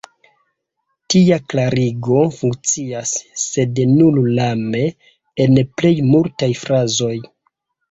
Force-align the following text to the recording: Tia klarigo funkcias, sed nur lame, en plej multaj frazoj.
Tia 1.13 1.35
klarigo 1.53 2.21
funkcias, 2.37 3.13
sed 3.43 3.83
nur 3.93 4.19
lame, 4.41 4.83
en 5.47 5.63
plej 5.79 5.95
multaj 6.11 6.53
frazoj. 6.65 7.15